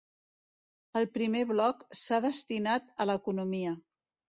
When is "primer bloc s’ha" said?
1.19-2.21